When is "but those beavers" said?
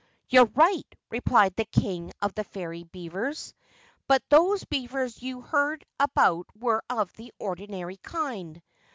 4.07-5.21